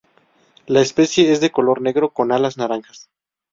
[0.65, 3.11] La especie es de color negro, con alas naranjas.